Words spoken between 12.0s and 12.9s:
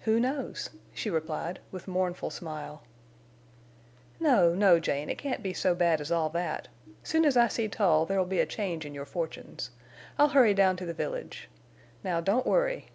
Now don't worry."